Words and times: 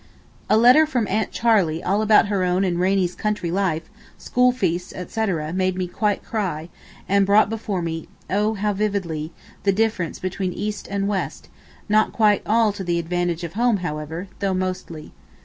A 0.49 0.57
letter 0.57 0.87
from 0.87 1.07
aunt 1.09 1.31
Charley 1.31 1.83
all 1.83 2.01
about 2.01 2.25
her 2.29 2.43
own 2.43 2.63
and 2.63 2.79
Rainie's 2.79 3.13
country 3.13 3.51
life, 3.51 3.83
school 4.17 4.51
feasts 4.51 4.91
etc., 4.93 5.53
made 5.53 5.77
me 5.77 5.85
quite 5.87 6.25
cry, 6.25 6.69
and 7.07 7.23
brought 7.23 7.51
before 7.51 7.83
me—oh, 7.83 8.55
how 8.55 8.73
vividly—the 8.73 9.71
difference 9.71 10.17
between 10.17 10.53
East 10.53 10.87
and 10.89 11.07
West, 11.07 11.49
not 11.87 12.13
quite 12.13 12.41
all 12.47 12.73
to 12.73 12.83
the 12.83 12.97
advantage 12.97 13.43
of 13.43 13.53
home 13.53 13.77
however, 13.85 14.27
though 14.39 14.55
mostly. 14.55 15.13